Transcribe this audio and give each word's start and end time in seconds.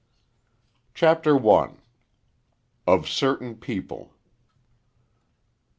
CHAPTER 0.95 1.37
ONE. 1.37 1.79
OF 2.87 3.07
CERTAIN 3.07 3.57
PEOPLE. 3.57 4.11